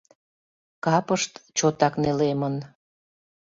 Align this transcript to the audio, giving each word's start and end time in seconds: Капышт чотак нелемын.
Капышт 0.85 1.33
чотак 1.57 1.93
нелемын. 2.03 2.55